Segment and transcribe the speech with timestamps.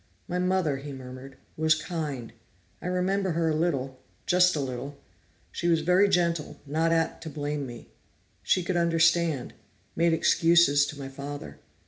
[0.27, 2.33] "My mother," he murmured, "was kind.
[2.81, 4.97] I remember her a little, just a little.
[5.51, 7.91] She was very gentle, not apt to blame me.
[8.41, 9.53] She could understand.
[9.95, 11.59] Made excuses to my father.